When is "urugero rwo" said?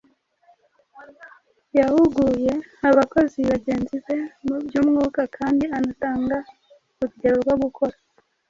7.01-7.55